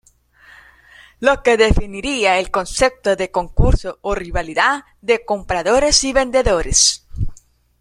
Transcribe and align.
Lo 1.19 1.43
que 1.43 1.57
definiría 1.57 2.39
el 2.39 2.49
concepto 2.49 3.15
de 3.15 3.29
concurso 3.29 3.99
o 4.01 4.15
rivalidad 4.15 4.81
de 4.99 5.23
compradores 5.25 6.03
y 6.03 6.11
vendedores. 6.11 7.05